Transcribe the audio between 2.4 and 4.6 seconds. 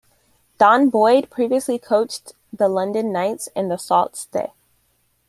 the London Knights and the Sault Ste.